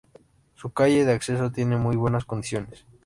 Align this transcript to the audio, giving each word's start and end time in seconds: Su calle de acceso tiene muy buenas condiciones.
Su 0.55 0.71
calle 0.73 1.05
de 1.05 1.11
acceso 1.13 1.51
tiene 1.51 1.77
muy 1.77 1.95
buenas 1.95 2.25
condiciones. 2.25 2.87